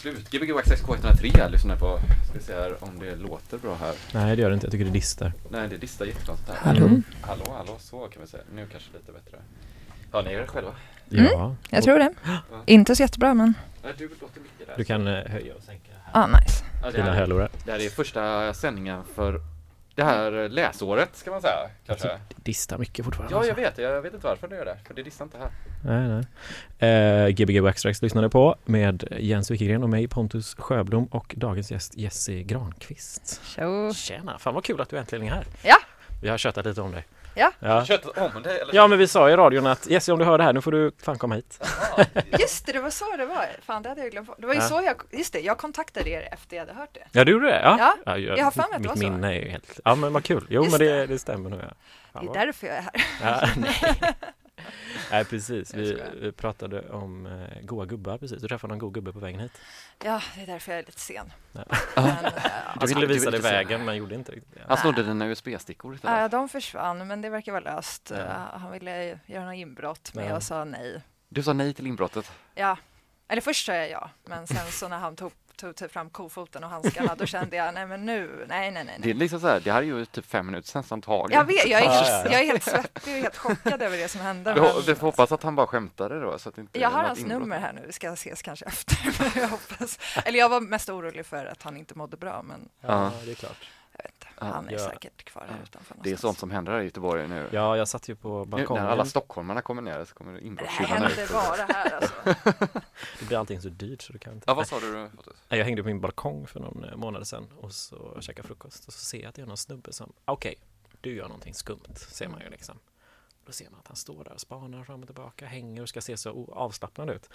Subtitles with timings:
[0.00, 0.30] slut.
[0.30, 1.98] Gbg Wax K103 lyssnar på.
[2.28, 3.94] Ska vi se här om det låter bra här.
[4.14, 5.32] Nej det gör det inte, jag tycker det distar.
[5.50, 6.56] Nej, det distar jättekonstigt här.
[6.66, 6.86] Hallå?
[6.86, 7.02] Mm.
[7.20, 8.42] Hallå, hallå, så kan vi säga.
[8.54, 9.38] Nu kanske lite bättre.
[10.12, 10.74] Hör ni er själva?
[11.12, 11.56] Mm, Ja.
[11.70, 12.14] Jag tror det.
[12.66, 14.74] Inte så jättebra men, Nej, du låter mycket där.
[14.76, 16.64] Du kan eh, höja och sänka ah nice.
[16.82, 19.40] Ja, det, här, det här är första sändningen för
[19.94, 21.70] det här läsåret ska man säga.
[21.86, 22.08] Kanske.
[22.08, 23.34] Det distar mycket fortfarande.
[23.34, 23.80] Ja, jag alltså.
[23.82, 23.90] vet.
[23.90, 24.76] Jag vet inte varför det gör det.
[24.86, 25.50] För det distar inte här.
[25.84, 26.24] Nej,
[26.78, 27.24] nej.
[27.24, 31.96] Eh, Gbg Waxtrax lyssnade på med Jens Wikegren och mig Pontus Sjöblom och dagens gäst
[31.96, 33.40] Jesse Granqvist.
[33.44, 33.94] Tjo.
[33.94, 35.44] Tjena, fan vad kul att du äntligen är här.
[35.62, 35.76] Ja.
[36.22, 37.06] Vi har tjötat lite om dig.
[37.34, 37.52] Ja.
[37.58, 37.84] Ja.
[37.84, 38.74] Köttet om det eller?
[38.74, 40.72] ja, men vi sa i radion att Jesse om du hör det här nu får
[40.72, 41.62] du fan komma hit.
[42.38, 43.46] Just det, det var så det var.
[43.66, 44.36] Fan, det hade jag glömt bort.
[44.40, 44.66] Det var ju Ja.
[44.66, 47.06] så jag, just det, jag kontaktade er efter jag hade hört det.
[47.12, 47.60] Ja, du gjorde det?
[47.62, 49.02] Ja, Ja, jag har för mig att det var så.
[49.02, 49.80] minne är ju helt...
[49.84, 50.46] Ja, men vad kul.
[50.48, 51.18] Jo, Just men det, det.
[51.18, 51.60] stämmer nog.
[52.12, 52.20] Ja.
[52.20, 52.92] Det är därför jag är här.
[53.22, 54.00] Ja, nej.
[55.10, 55.74] nej, precis.
[55.74, 58.42] Vi, pratade om eh, goa gubbar precis.
[58.42, 59.52] Du träffade någon god gubbe på vägen hit.
[60.04, 61.32] Ja, det är därför jag är lite sen.
[61.52, 61.64] Men,
[61.96, 62.32] äh,
[62.66, 64.64] Han skulle du vill visa dig vägen men gjorde inte riktigt det.
[64.68, 66.20] Han snodde dina USB-stickor istället.
[66.20, 68.10] Ja, de försvann, men det verkar vara löst.
[68.10, 68.16] Ja.
[68.16, 70.30] Uh, Han ville göra något inbrott, men Ja.
[70.30, 71.02] jag sa nej.
[71.28, 72.32] Du sa nej till inbrottet.
[72.54, 72.76] Ja,
[73.28, 76.64] eller först sa jag ja, men sen så när han tog, tog tog fram kofoten
[76.64, 78.96] och handskarna, då kände jag nej, men nu, nej, nej, nej.
[78.98, 81.38] Det är liksom så här, det här är ju typ fem minuter sedan antagligen.
[81.40, 82.32] Jag vet, jag är, helt, ja, ja.
[82.32, 84.54] jag är helt svettig och helt chockad över det som hände.
[84.54, 86.38] Vi, men- vi får hoppas att han bara skämtade då.
[86.38, 87.40] Så att inte Jag har hans inbrott.
[87.40, 88.96] nummer här nu, vi ska ses kanske efter.
[89.18, 89.98] men jag hoppas.
[90.24, 93.34] Eller jag var mest orolig för att han inte mådde bra, men Ja, det är
[93.34, 93.66] klart.
[94.02, 94.44] Jag vet inte.
[94.54, 94.78] Han är ja.
[94.78, 97.48] säkert kvar här utanför Det är sånt som händer här i Göteborg nu.
[97.52, 98.84] Ja, jag satt ju på nu balkongen.
[98.84, 101.32] när alla stockholmarna kommer ner så kommer Det här inbrottstjuvarna händer ut.
[101.32, 102.14] bara här alltså.
[103.18, 104.44] Det blir allting så dyrt så du kan inte.
[104.46, 105.08] Ja, vad sa du?
[105.48, 108.92] Jag hängde på min balkong för någon eh, månad sedan och så käkade frukost och
[108.92, 110.54] så ser jag att det är någon snubbe som, okej,
[111.00, 112.78] du gör någonting skumt, ser man ju liksom.
[113.46, 116.00] Då ser man att han står där och spanar fram och tillbaka, hänger och ska
[116.00, 117.30] se så avslappnad ut.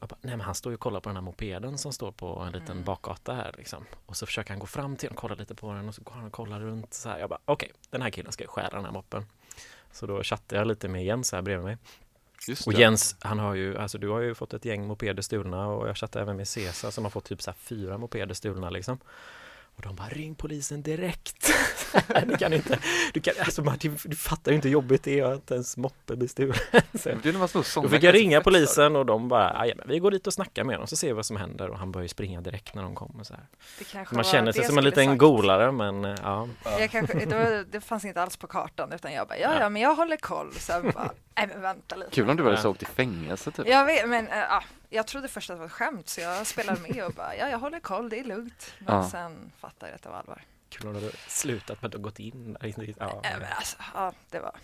[0.00, 2.38] Bara, nej men han står ju och kollar på den här mopeden som står på
[2.38, 2.84] en liten Mm.
[2.84, 3.84] bakgata här liksom.
[4.06, 6.02] Och så försöker han gå fram till den och kolla lite på den och så
[6.02, 7.18] går han och kollar runt så här.
[7.18, 9.26] Jag bara, okej, den här killen ska ju stjäla den här moppen.
[9.92, 11.76] Så då chattade jag lite med Jens här bredvid mig.
[12.48, 12.80] Just Och det.
[12.80, 15.96] Jens, han har ju, alltså du har ju fått ett gäng mopeder stulna och jag
[15.96, 18.98] chattade även med Cesar som har fått typ så här fyra mopeder stulna liksom.
[19.78, 21.52] Och de bara ring polisen direkt.
[22.26, 22.78] du kan inte,
[23.12, 26.16] du kan, alltså Martin, du fattar ju inte hur jobbigt det är att ens moppe
[26.16, 26.56] blir stulen.
[27.82, 30.64] Då fick jag ringa polisen och de bara, "Ja, men vi går dit och snackar
[30.64, 32.82] med dem så ser vi vad som händer och han börjar ju springa direkt när
[32.82, 34.06] de kommer så här.
[34.14, 35.18] Man känner sig som en liten sagt.
[35.18, 36.48] golare men eh, ja.
[36.64, 39.68] Jag kanske, det, var, det fanns inte alls på kartan utan jag bara, ja Ja.
[39.68, 40.52] men jag håller koll.
[40.54, 42.10] Så jag bara, nej men vänta lite.
[42.10, 42.62] Kul om du hade Ja.
[42.62, 43.68] så åkt i fängelse typ.
[43.68, 46.46] Jag vet, men äh, ja, jag trodde först att det var ett skämt så jag
[46.46, 48.74] spelade med och bara, ja jag håller koll, det är lugnt.
[48.78, 49.08] Men Ja.
[49.10, 50.42] sen fattade jag att det var allvar.
[50.68, 52.66] Kul om du hade slutat med att ha gått in Ja,
[53.24, 54.56] Äh, men alltså, ja, det var,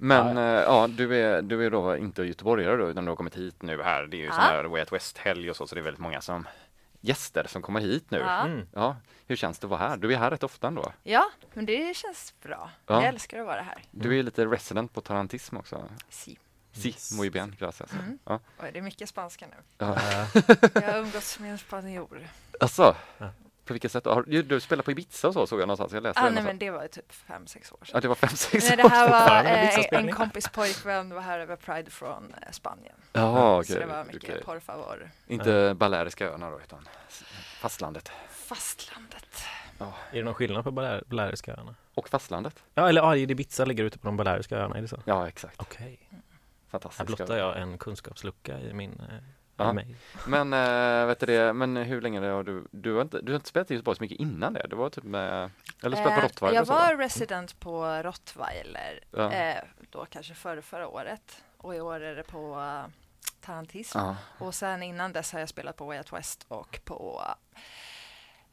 [0.00, 0.42] Men Ja.
[0.52, 3.62] ja, ja du, är, du är då inte göteborgare då, utan du har kommit hit
[3.62, 4.06] nu här.
[4.06, 4.32] Det är ju Ja.
[4.32, 6.48] sån här Way Out West-helg och så, så det är väldigt många som
[7.00, 8.18] gäster som kommer hit nu.
[8.18, 8.46] ja.
[8.46, 8.66] Mm.
[8.74, 9.96] Ja, hur känns det att vara här?
[9.96, 10.92] Du är här rätt ofta ändå.
[11.02, 12.70] ja, men det känns bra.
[12.86, 12.94] Ja.
[12.94, 13.82] Jag älskar att vara här.
[13.90, 15.82] Du är lite resident på tarantism också.
[16.08, 16.38] Si.
[16.78, 17.12] Si, Yes.
[17.12, 17.92] muy bien, gracias.
[17.92, 18.18] Mm.
[18.24, 18.40] Ja.
[18.62, 19.56] Oj, det är mycket spanska nu.
[19.78, 19.96] Ja.
[20.74, 22.28] Jag har umgåtts med en spanjor.
[22.60, 23.30] Alltså, Ja.
[23.64, 24.04] på vilket sätt?
[24.04, 25.92] Har, du, du spelar på Ibiza och så såg jag någonstans.
[25.92, 28.00] Jag läste Ah, det nej, men det var ju typ fem, sex år Ja, sedan.
[28.02, 31.38] det var fem, sex Nej, år det här var eh, en kompis pojkvän var här
[31.40, 32.94] över Pride från eh, Spanien.
[33.12, 33.86] Jaha, Så okej.
[33.86, 34.42] det var mycket okej.
[34.44, 35.10] por favor.
[35.26, 36.88] Inte Baleariska öarna då, utan
[37.60, 38.10] fastlandet.
[38.30, 39.42] Fastlandet.
[39.80, 41.74] Är det någon skillnad på Balär- Baleariska öarna?
[41.94, 42.62] Och fastlandet.
[42.74, 45.02] Ja, eller ja, Ibiza ligger ute på de Baleariska öarna, är det så?
[45.04, 45.60] Ja, exakt.
[45.60, 45.98] Okej.
[46.10, 46.18] Här
[46.68, 49.16] Fantastiska blottar jag en kunskapslucka i min, eh,
[49.60, 49.76] Ja.
[50.26, 53.36] Men, äh, vet du det, men hur länge har du, du har inte, du har
[53.36, 54.66] inte spelat i Göteborg så mycket innan det?
[54.70, 55.50] Du var typ med,
[55.82, 59.32] eller spelat på Eh, Rottweiler jag var resident på Rottweiler Ja.
[59.32, 61.42] eh, då kanske förra, förra året.
[61.56, 62.86] Och i år är det på uh,
[63.40, 63.98] Tarantism.
[63.98, 64.16] Ja.
[64.38, 67.24] Och sen innan dess har jag spelat på Way Out West och på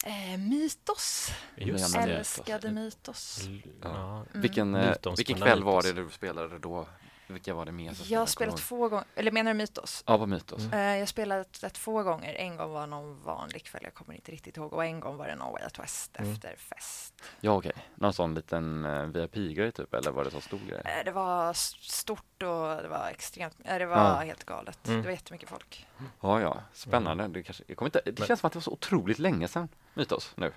[0.06, 1.32] eh, Mytos.
[1.56, 2.16] Just Ja, men det.
[2.16, 3.40] Älskade Mytos.
[3.82, 3.90] Ja.
[3.90, 4.26] Ja.
[4.34, 6.88] Vilken, eh, vilken kväll var det du spelade då?
[7.28, 8.52] Vilka var det mer som Jag spelade?
[8.52, 10.04] har spelat två gånger, eller menar du Mytos?
[10.08, 10.64] Ja, på Mytos.
[10.66, 10.80] Mm.
[10.80, 12.34] Eh, jag spelat det två gånger.
[12.34, 14.74] En gång var någon vanlig kväll, jag kommer inte riktigt ihåg.
[14.74, 16.32] Och en gång var det någon Way Out West Mm.
[16.34, 17.14] efter fest.
[17.40, 17.72] Ja, okej.
[17.96, 20.82] Någon sån liten uh, VIP-grej typ, eller var det så stor grej?
[20.86, 24.16] Eh, det var stort och det var extremt, eh, det var Ja.
[24.26, 24.88] helt galet.
[24.88, 25.02] Mm.
[25.02, 25.88] Det var jättemycket folk.
[26.22, 26.62] Ja, ja.
[26.74, 27.28] Spännande.
[27.28, 29.48] Det, kanske, jag kommer inte, det Men- känns som att det var så otroligt länge
[29.48, 30.54] sedan Mytos nu.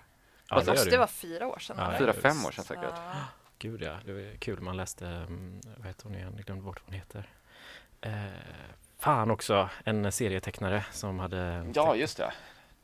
[0.50, 0.98] Ja, Alltså, det gör det, det.
[0.98, 1.76] var fyra år sedan.
[1.78, 1.98] Ja, eller?
[1.98, 2.94] Fyra, fem år sedan säkert.
[3.60, 3.70] Ja.
[3.70, 4.60] Gud ja, det var kul.
[4.60, 6.32] Man läste, mm, vad heter hon igen?
[6.36, 7.30] Jag glömde bort vad hon heter.
[8.00, 8.12] Eh,
[8.98, 11.70] fan också, en serietecknare som hade...
[11.74, 12.32] Ja, just det.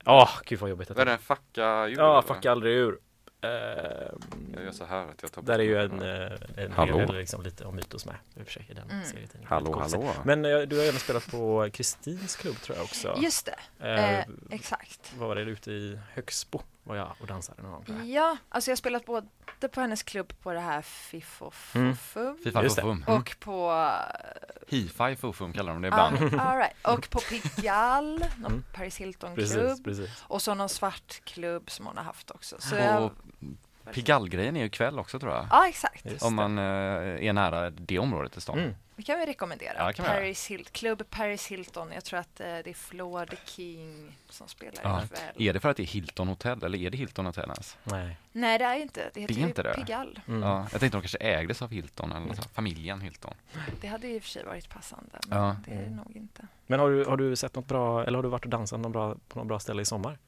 [0.07, 1.19] Åh, gud vad jobbigt är det?
[1.19, 1.99] Facka djur?
[1.99, 2.35] Ja, eller?
[2.35, 2.99] fucka aldrig ur.
[3.41, 4.19] Ehm,
[4.55, 6.33] Jag gör så här att jag tar där är ju en, eh,
[6.65, 6.99] en Hallå?
[6.99, 9.05] hel del liksom lite om mytos med i och för sig i den Mm.
[9.05, 9.49] serietidningen.
[9.49, 10.13] Hallå, hallå.
[10.25, 13.17] Men eh, du har även spelat på Kristins klubb tror jag också.
[13.23, 15.13] Just det, Eh, eh, exakt.
[15.19, 16.61] vad var det ute i Högsbo?
[16.87, 18.07] Var jag och dansade någon gång.
[18.07, 19.27] Ja, alltså jag har spelat både
[19.73, 20.83] på hennes klubb på det här Mm.
[20.83, 22.83] Fiffofufum Fifa Just det.
[22.83, 23.05] Fofum.
[23.07, 23.89] och på
[24.69, 26.17] Hi-Fi Fofum kallar de det ibland.
[26.41, 26.75] all right.
[26.83, 28.65] Och på Pigalle, någon Mm.
[28.73, 29.85] Paris Precis, Hilton-klubb.
[29.85, 30.23] precis.
[30.23, 32.57] Och så någon svart klubb som hon har haft också.
[32.59, 33.11] Så Och jag,
[33.93, 35.47] Pigalle-grejen är ju ikväll också tror jag.
[35.51, 36.05] ja, exakt.
[36.05, 36.49] Just Om det.
[36.49, 38.59] man eh, är nära det området i stan.
[38.59, 38.75] Mm.
[38.97, 39.73] Det kan vi rekommendera.
[39.77, 40.11] Ja, det kan vi.
[40.11, 41.89] Paris Hilton, klubb Paris Hilton.
[41.95, 45.03] Jag tror att eh, det är Floor the King som spelar Ja.
[45.05, 45.49] ikväll.
[45.49, 47.77] Är det för att det är Hilton Hotel eller är det Hilton Hotel ens?
[47.85, 48.17] Nej.
[48.33, 49.11] Nej, det är inte.
[49.15, 49.75] Det heter är ju inte det.
[49.75, 50.21] Pigalle.
[50.29, 50.43] Mm.
[50.43, 53.35] Ja, jag tänkte de kanske ägdes av Hilton eller så, familjen Hilton.
[53.81, 55.19] Det hade ju i och för sig varit passande.
[55.29, 55.57] Men Ja.
[55.67, 55.97] det är det Mm.
[55.97, 56.47] nog inte.
[56.67, 58.93] Men har du, har du sett något bra, eller har du varit och dansat någon
[58.93, 60.19] bra, på något bra ställe i sommar?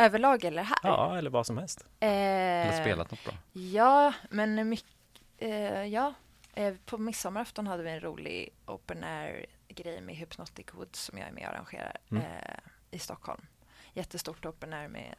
[0.00, 0.78] Överlag eller här?
[0.82, 1.84] Ja, eller vad som helst.
[2.00, 3.34] Eh, Eller spelat något bra.
[3.52, 4.90] Ja, men mycket...
[5.38, 6.14] Eh, ja,
[6.54, 11.32] eh, på midsommarafton hade vi en rolig open air-grej med Hypnotic Woods som jag är
[11.32, 12.22] med och arrangerar Mm.
[12.24, 12.54] eh,
[12.90, 13.46] i Stockholm.
[13.92, 15.14] Jättestort open air med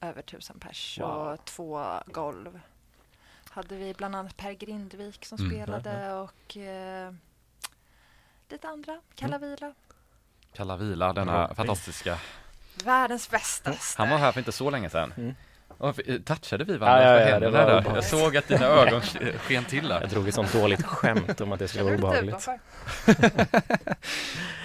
[0.00, 1.08] över tusen pers Wow.
[1.10, 2.60] och två golv.
[3.50, 5.50] Hade vi bland annat Per Grindvik som Mm.
[5.50, 7.12] spelade och eh,
[8.48, 9.00] lite andra.
[9.14, 9.50] Kalla Mm.
[9.50, 9.74] Vila.
[10.52, 11.56] Kalla Vila, denna Robin.
[11.56, 12.18] fantastiska.
[12.84, 14.02] Världens bästaste.
[14.02, 15.12] Han var här för inte så länge sedan.
[15.16, 15.34] Mm.
[15.78, 17.94] Och, eh, touchade vi Ja, varandra ja, på ja, det var där?
[17.94, 19.00] Jag såg att dina ögon
[19.38, 20.00] sken till där.
[20.00, 22.48] Jag drog ett sånt dåligt skämt om att det skulle vara obehagligt.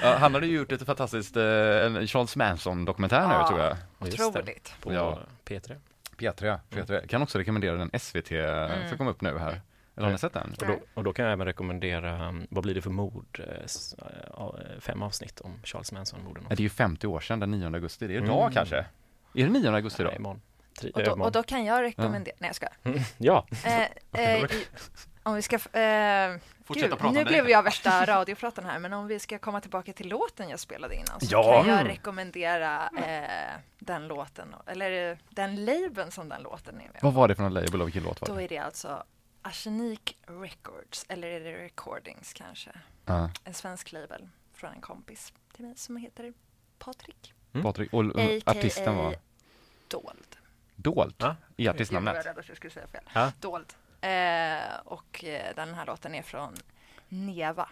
[0.02, 1.44] Ja, han hade ju gjort ett fantastiskt, eh,
[1.86, 3.48] en Charles Manson-dokumentär nu Ja.
[3.48, 3.78] tror jag.
[4.00, 4.74] Otroligt.
[4.82, 5.20] På Ja.
[5.46, 5.76] P3.
[6.18, 7.08] P3, P3.
[7.08, 8.90] Kan också rekommendera den SVT, Mm.
[8.90, 9.62] som kom upp nu här.
[9.96, 10.56] Eller har ni sett den?
[10.62, 13.40] Och då, och då kan jag även rekommendera, um, vad blir det för mord?
[13.48, 16.44] Eh, s- eh, Fem avsnitt om Charles Manson-morden.
[16.50, 18.08] Det är ju 50 år sedan, den 9 augusti.
[18.08, 18.54] Det är idag Mm.
[18.54, 18.78] kanske?
[18.78, 18.86] Är
[19.44, 20.18] det 9 augusti Nej, då?
[20.20, 20.42] imorgon.
[20.82, 22.36] Tri- Och eh, då, och då kan jag rekommendera...
[22.40, 22.74] Nej, jag skojar.
[23.18, 23.82] Ja, Eh,
[24.42, 24.50] eh,
[25.24, 25.56] om vi ska...
[25.56, 26.36] Eh,
[26.68, 30.50] gud, nu blev jag värsta radioprataren här, men om vi ska komma tillbaka till låten
[30.50, 31.64] jag spelade innan så Ja.
[31.64, 37.00] kan jag rekommendera eh, den låten, eller eh, den labeln som den låten är med
[37.02, 38.44] Vad var det för någon label och vilken låt var Då det?
[38.44, 39.04] är det alltså
[39.50, 42.70] Arsenik Records, eller är det Recordings kanske?
[43.06, 46.34] Ja, En svensk label från en kompis till mig som heter
[46.80, 47.34] Patrik.
[47.54, 47.64] Mm.
[47.64, 48.52] Patrik, och A.k.a.
[48.52, 49.16] artisten var
[49.88, 50.38] Dold.
[50.76, 51.30] dolt Ja.
[51.32, 52.16] i Gud, jag artistnamnet.
[52.16, 53.04] var rädd att jag skulle säga fel.
[53.14, 53.32] Ja.
[53.40, 53.74] Dold.
[54.02, 56.54] Eh, och eh, den här låten är från
[57.10, 57.70] Neva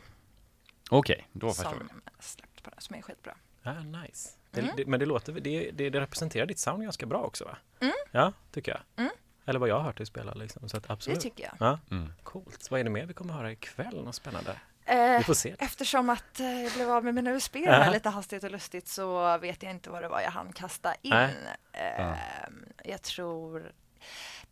[0.90, 2.12] Okej, då förstår som vi.
[2.24, 3.36] släppt på den, som är skitbra.
[3.64, 4.30] ah, nice.
[4.52, 4.76] Det, Mm.
[4.78, 7.58] det, men det låter, det, det, det representerar ditt sound ganska bra också va?
[7.80, 7.94] Mm.
[8.12, 8.82] Ja, tycker jag.
[9.06, 9.12] Mm.
[9.46, 10.70] Eller vad jag har hört dig spela liksom.
[10.70, 11.20] Så att Det absolut.
[11.20, 11.54] tycker jag.
[11.60, 12.14] Ja, Mm.
[12.24, 12.68] coolt.
[12.72, 14.04] Vad är det mer vi kommer höra ikväll?
[14.06, 14.56] Något spännande?
[14.86, 15.56] Eh, Vi får se.
[15.60, 17.72] eftersom att eh, jag blev av med mina USB Ja.
[17.72, 20.96] här lite hastigt och lustigt så vet jag inte vad det var jag hann kasta
[21.02, 21.10] in.
[21.10, 21.36] Nej.
[21.74, 22.14] Eh,
[22.84, 23.72] Jag tror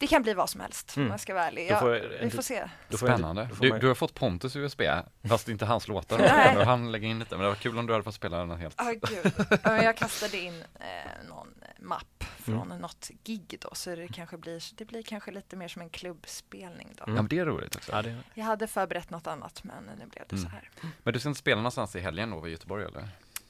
[0.01, 1.11] det kan bli vad som helst om Mm.
[1.11, 1.67] jag ska vara ärlig.
[1.69, 2.67] Då Ja, får- vi får se.
[2.89, 3.49] Jag- Spännande.
[3.61, 4.81] Du, du har fått Pontus USB,
[5.29, 6.17] fast inte hans låtar.
[6.17, 6.65] Nej.
[6.65, 8.75] Han lägger in lite, men det var kul om du hade fått spela den helt.
[8.81, 9.33] Ah, gud.
[9.63, 11.47] Jag kastade in eh, någon
[11.79, 12.77] mapp från Mm.
[12.77, 16.87] något gig då så det kanske blir, det blir kanske lite mer som en klubbspelning
[16.97, 17.03] då.
[17.03, 17.15] Mm.
[17.15, 17.91] Ja, men det är roligt också.
[17.91, 20.51] Ja, det, Jag hade förberett något annat men nu blev det så Mm.
[20.51, 20.69] här.
[21.03, 23.01] Men du ska inte spela någonstans i helgen då i Göteborg eller?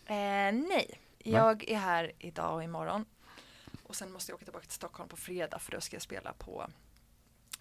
[0.05, 3.05] Eh, nej, jag är här idag och imorgon.
[3.91, 6.33] Och sen måste jag åka tillbaka till Stockholm på fredag för då ska jag spela
[6.33, 6.67] på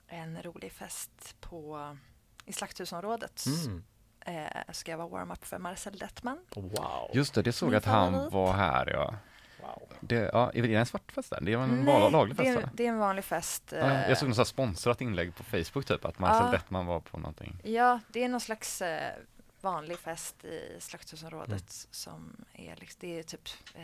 [0.09, 1.97] en rolig fest på,
[2.45, 3.45] i Slakthusområdet.
[3.67, 3.85] mm.
[4.21, 6.39] Eh, ska jag vara warm-up för Marcel Dettman.
[6.57, 7.11] Wow.
[7.15, 8.33] Just det, det såg Min jag att han favorit.
[8.33, 9.15] var här ja.
[9.61, 9.83] wow.
[10.01, 10.51] Det, ja.
[10.55, 11.41] Är det en svart fest där?
[11.41, 12.71] Det är en Nej, vanlig laglig det, fest är, eller?
[12.75, 13.65] det är en vanlig fest.
[13.73, 16.51] Ja, eh, jag såg något så här sponsrat inlägg på Facebook typ, att Marcel Ja.
[16.53, 17.61] Dettman var på någonting.
[17.65, 19.13] Ja, det är någon slags eh,
[19.61, 21.63] vanlig fest i Slakthusområdet Mm.
[21.91, 23.83] som är liksom, det är typ eh,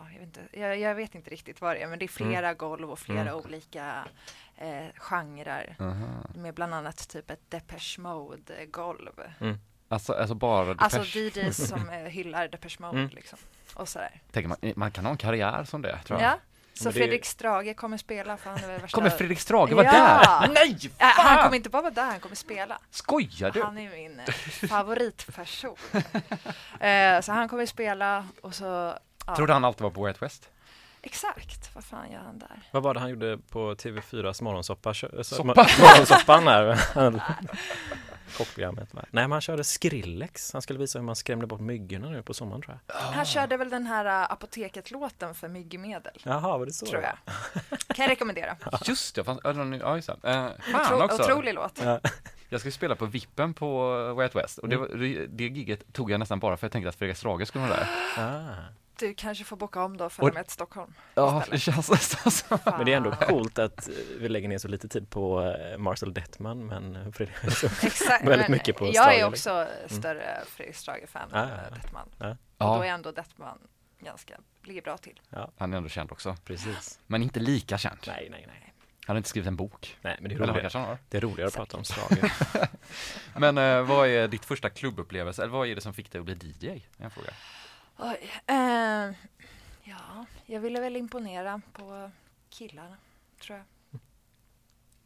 [0.00, 2.08] Ja, jag, vet inte, jag, jag vet inte riktigt vad det är, men det är
[2.08, 3.34] flera golv och flera Mm.
[3.34, 4.04] olika
[4.56, 5.76] eh, genrer.
[5.80, 6.06] Aha.
[6.34, 9.10] Med bland annat typ ett Depeche Mode-golv.
[9.40, 9.58] Mm.
[9.88, 11.18] Alltså, alltså bara Alltså Depeche.
[11.20, 13.10] DJs som eh, hyllar Depeche Mode Mm.
[13.12, 13.38] liksom.
[13.74, 14.20] Och sådär.
[14.30, 16.30] Tänker man, man kan ha en karriär som det, tror jag.
[16.32, 16.38] Ja,
[16.74, 18.94] så det- Fredrik Strage kommer spela för han är värsta...
[18.94, 19.92] Kommer Fredrik Strage vara Ja!
[19.92, 20.48] där?
[20.54, 20.78] Nej!
[20.98, 21.44] Äh, han fan!
[21.44, 22.78] kommer inte bara vara där, han kommer spela.
[22.90, 23.62] Skojar du?
[23.62, 24.20] Han är min
[24.68, 25.76] favoritperson.
[26.80, 28.98] eh, så han kommer spela och så...
[29.26, 30.48] Ja, Trodde han alltid var på Way Out West?
[31.04, 32.62] Exakt, vad fan gör han där?
[32.70, 34.94] Vad var det han gjorde på TV4s morgonsoppa?
[34.94, 35.44] Kö- så- Soppa?
[35.80, 36.80] Morgonsoppan här.
[38.38, 38.92] Kockprogrammet.
[38.92, 40.52] Nej, men han körde Skrillex.
[40.52, 42.94] Han skulle visa hur man skrämde bort myggorna nu på sommaren tror jag.
[42.96, 46.86] Han körde väl den här uh, Apoteket-låten för myggmedel, Jaha, var det så?
[46.86, 47.14] tror jag.
[47.96, 48.56] Kan jag rekommendera.
[48.84, 49.40] Just det, fanns,
[49.80, 50.30] ja just det.
[50.30, 51.22] Eh, fan Otro, också.
[51.22, 51.80] otrolig låt.
[51.82, 52.00] Ja.
[52.48, 54.88] Jag skulle spela på Vippen på Way Out West och det, Mm.
[54.90, 57.66] var, det, det giget tog jag nästan bara för jag tänkte att Fredrik Strage skulle
[57.66, 57.88] vara där.
[58.18, 58.54] Ah.
[59.02, 60.94] Du kanske får boka om då följa Och- med till Stockholm.
[61.14, 62.58] Ja, det känns nästan så.
[62.64, 65.78] Men det är ändå coolt att eh, vi lägger ner så lite tid på eh,
[65.78, 68.24] Marcel Dettman men eh, Fredrik, så, Exakt.
[68.24, 69.62] Väldigt men mycket på Jag Strage, är liksom.
[69.62, 71.74] också större Fredrik Strage-fan Ah, än ja, ja.
[71.74, 72.08] Dettman.
[72.18, 72.30] Ja.
[72.30, 72.36] Och
[72.76, 73.58] då är Ja, ändå Dettman
[74.00, 75.20] ganska, ligger bra till.
[75.58, 76.36] han är ändå känd också.
[76.44, 77.00] precis.
[77.06, 77.98] Men inte lika känd.
[78.06, 78.68] Nej, nej, nej.
[79.06, 79.98] Han har inte skrivit en bok.
[80.02, 82.32] Nej, men det är roligare, det är roligare att prata om Strage.
[83.36, 85.42] Men eh, vad är ditt första klubbupplevelse?
[85.42, 86.68] Eller vad är det som fick dig att bli DJ?
[86.68, 87.30] Är En fråga.
[88.02, 88.30] Oj.
[88.46, 89.14] Eh,
[89.84, 92.10] ja, jag ville väl imponera på
[92.50, 92.96] killarna,
[93.40, 93.66] tror jag.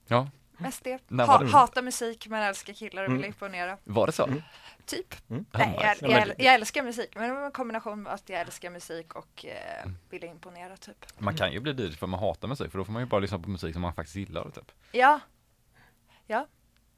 [0.07, 1.01] Ja, Mest det.
[1.27, 1.47] Ha, det?
[1.51, 3.19] hata musik men älskar killar och Mm.
[3.19, 3.79] vill imponera.
[3.85, 4.27] var det så?
[4.27, 4.43] Mm.
[4.87, 5.15] Typ.
[5.31, 5.45] Mm.
[5.53, 8.41] Nej, jag, Ja, jag, jag älskar musik, men det var en kombination med att jag
[8.41, 9.97] älskar musik och eh, Mm.
[10.11, 11.07] ville imponera typ.
[11.19, 13.21] Man kan ju bli DJ för man hatar musik, för då får man ju bara
[13.21, 14.51] lyssna på musik som man faktiskt gillar.
[14.51, 14.73] Typ.
[14.93, 15.21] Ja,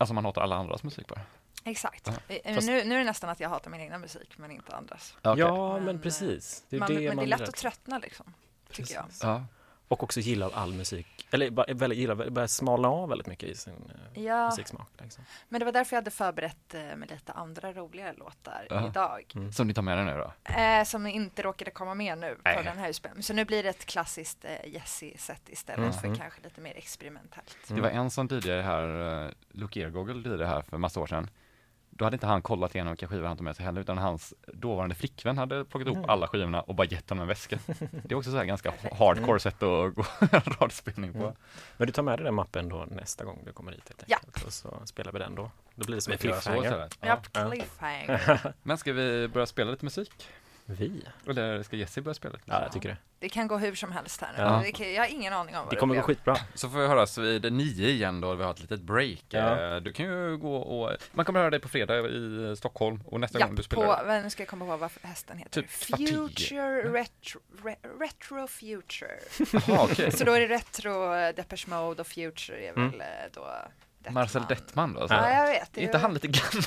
[0.00, 1.20] Alltså man hatar alla andras musik bara.
[1.70, 2.06] Exakt.
[2.28, 2.34] Ja.
[2.44, 4.76] Eh, Fast- Nu, nu är det nästan att jag hatar min egna musik, men inte
[4.76, 5.16] andras.
[5.22, 5.38] Okej.
[5.44, 6.64] Ja, Men, men eh, precis.
[6.68, 7.48] Det är man, det men det är man lätt gillar.
[7.48, 8.34] att tröttna liksom,
[8.72, 9.04] tycker jag.
[9.22, 9.44] Ja.
[9.88, 13.54] Och också gilla all musik, eller bara, väldigt, gilla, börja smalna av väldigt mycket i
[13.54, 14.88] sin eh, Ja, musiksmak.
[14.98, 15.24] Liksom.
[15.48, 18.86] men det var därför jag hade förberett eh, med lite andra roliga låtar Ja.
[18.88, 19.32] idag.
[19.34, 19.52] Mm.
[19.52, 20.52] Som ni tar med dig nu då?
[20.52, 22.56] Eh, som inte råkade komma med nu Nej.
[22.56, 23.22] på den här spelningen.
[23.22, 25.92] Så nu blir det ett klassiskt eh, Jessie-set istället Mm.
[25.92, 26.18] för Mm.
[26.18, 27.56] kanske lite mer experimentellt.
[27.68, 28.88] Det var en som DJ här,
[29.24, 31.30] uh, Luke Ergogel DJ här för massa år sedan.
[31.98, 34.34] Då hade inte han kollat igenom vilka skivor han tog med sig heller, utan hans
[34.52, 36.10] dåvarande flickvän hade plockat ihop Mm.
[36.10, 37.58] alla skivorna och bara gett honom en väska.
[37.90, 40.04] Det är också så här ganska hardcore sätt att gå
[40.60, 41.18] radspelning på.
[41.18, 41.32] Mm.
[41.76, 44.16] Men du tar med dig den mappen då nästa gång du kommer hit helt Ja.
[44.26, 44.46] enkelt.
[44.46, 45.50] Och så spelar vi den då.
[45.74, 46.88] Då blir det som en så cliffhanger.
[47.00, 47.50] Ja, Ja.
[47.50, 48.52] cliffhanger.
[48.62, 50.12] Men ska vi börja spela lite musik?
[50.70, 51.02] Vi?
[51.28, 52.96] Eller ska Jessie börja spela Ja, jag tycker det.
[53.20, 54.42] Det kan gå hur som helst här nu.
[54.42, 54.60] Ja.
[54.64, 56.14] Det kan, jag har ingen aning om vad Det kommer gå blir.
[56.14, 56.36] skitbra.
[56.54, 59.24] Så får vi höras vid nio igen då, vi har ett litet break.
[59.28, 59.74] Ja.
[59.74, 63.20] Eh, Du kan ju gå och, man kommer höra dig på fredag i Stockholm och
[63.20, 64.04] nästa Ja, gång du på, spelar.
[64.04, 65.62] vad- nu ska jag komma ihåg vad hästen heter.
[65.62, 65.70] Typ.
[65.70, 69.18] Future retro, re, retro Future.
[69.52, 70.12] Jaha, okej.
[70.16, 72.90] Så då är det retro eh, Depeche Mode och Future är Mm.
[72.90, 73.46] väl eh, då
[73.98, 74.14] Dettman.
[74.14, 75.08] Marcel Dettman då?
[75.08, 75.14] Så.
[75.14, 75.62] Ja, jag vet.
[75.62, 76.64] Är Det, inte han lite gammal?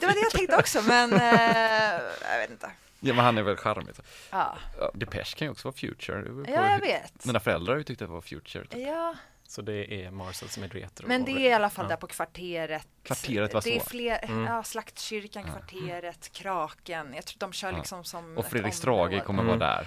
[0.00, 2.70] det var det jag tänkte också, men eh, jag vet inte.
[3.04, 3.94] Ja men han är väl charmig.
[4.30, 6.24] Ja, Ja, Depeche kan ju också vara Future.
[6.52, 7.24] Ja jag vet.
[7.24, 8.64] Mina föräldrar har ju tyckt att det var Future.
[8.66, 8.86] typ.
[8.86, 9.14] Ja,
[9.46, 11.08] Så det är Marcel som är retro.
[11.08, 11.88] men det är i alla fall ja.
[11.88, 12.86] där på kvarteret.
[13.02, 13.86] Kvarteret var Det är så.
[13.90, 14.44] fler, Mm.
[14.44, 15.52] ja, Slaktkyrkan, Ja.
[15.52, 17.12] kvarteret, Kraken.
[17.14, 17.76] Jag tror de kör Ja.
[17.78, 19.58] liksom som Och Fredrik Strage kommer Mm.
[19.58, 19.86] vara där.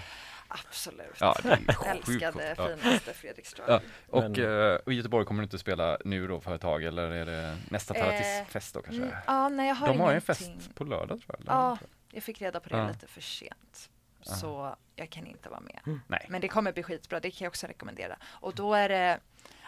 [0.49, 1.17] Absolut.
[1.19, 1.35] Ja,
[1.85, 2.55] Älskade.
[2.57, 2.69] Ja.
[2.77, 3.69] finaste Fredrik Strage.
[3.69, 3.79] Ja.
[4.09, 6.83] Och, Men- eh, och i Göteborg kommer du inte spela nu då för ett tag
[6.83, 9.09] eller är det nästa Eh, Taratist-fest då kanske?
[9.27, 10.59] Ja, nej jag har De har ju en ingenting.
[10.59, 11.55] fest på lördag tror jag.
[11.55, 11.77] Ja,
[12.11, 12.87] jag fick reda på det Ja.
[12.87, 13.89] lite för sent.
[14.19, 14.33] Ja.
[14.33, 15.99] Så jag kan inte vara med.
[16.07, 16.25] Nej.
[16.29, 18.17] Men det kommer bli skitbra, det kan jag också rekommendera.
[18.23, 19.19] Och då är det,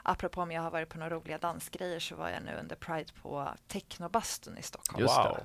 [0.04, 3.14] apropå om jag har varit på några roliga dansgrejer så var jag nu under Pride
[3.22, 5.02] på Technobastun i Stockholm.
[5.02, 5.38] Just wow.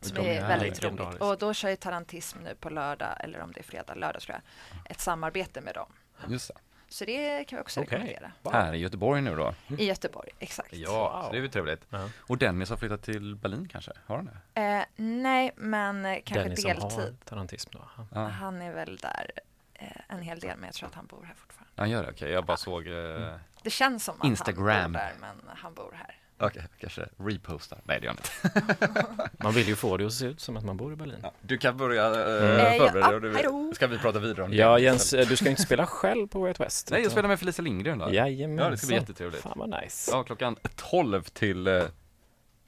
[0.00, 1.20] Som är är väldigt roligt.
[1.20, 4.34] Och då kör ju Tarantism nu på lördag, eller om det är fredag, lördag tror
[4.36, 5.92] jag, ett samarbete med dem.
[6.28, 6.54] Just det.
[6.92, 7.98] Så det kan vi också Okej.
[7.98, 8.32] rekommendera.
[8.64, 9.54] Här i Göteborg nu då.
[9.78, 10.72] I Göteborg, exakt.
[10.72, 11.22] Ja, Wow.
[11.26, 11.86] så det är ju trevligt.
[11.90, 12.08] Ja.
[12.18, 13.92] Och Dennis har flyttat till Berlin kanske?
[14.06, 14.60] Har han det?
[14.60, 16.98] Eh, nej, men eh, kanske Dennis som deltid.
[16.98, 17.80] har tarantism då.
[17.96, 18.06] Ja.
[18.14, 19.30] Ja, Han är väl där
[19.74, 21.72] eh, en hel del, men jag tror att han bor här fortfarande.
[21.76, 22.10] han gör det?
[22.10, 22.86] Okej, jag bara såg...
[22.86, 24.66] Eh, Det känns som att Instagram.
[24.82, 26.16] han bor där, men han bor här.
[26.46, 27.80] Okej, kanske repostar.
[27.84, 28.18] Nej, det gör han
[28.54, 29.04] inte.
[29.44, 31.18] Man vill ju få det att se ut som att man bor i Berlin.
[31.22, 32.78] Ja, du kan börja eh, Mm.
[32.78, 33.30] förbereda ja, dig.
[33.32, 33.72] du- då.
[33.74, 36.40] Ska vi prata vidare om Ja Dennis Jens, eh, du ska inte spela själv på
[36.40, 36.90] Way Out West?
[36.90, 38.12] Nej, jag spelar med Felicia Lindgren då.
[38.12, 38.64] Jajamensan.
[38.64, 39.42] Ja, det ska bli jättetrevligt.
[39.42, 40.10] Fan vad nice.
[40.14, 41.72] Ja, klockan 12 till eh,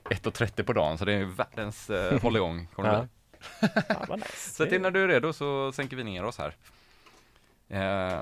[0.05, 2.67] 1.30 på dagen, så det är världens eh, hålligång.
[2.75, 3.09] kommer det
[3.61, 3.69] Ja.
[3.89, 4.51] Fan vad nice.
[4.55, 6.57] Så att innan du är redo så sänker vi ner oss här.
[7.69, 8.21] Eh, är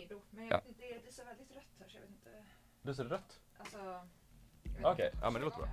[0.00, 0.60] redo, men Ja.
[0.78, 2.30] det, det ser väldigt rött här så jag vet inte.
[2.82, 3.39] du ser rött?
[4.82, 5.68] Okej, Okej, ja men det låter bra.